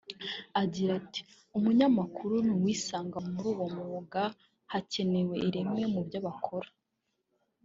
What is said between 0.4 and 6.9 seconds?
Agira ati “Umunyamakuru n’uwisanga muri uwo mwuga hakenewe ireme mubyo bakora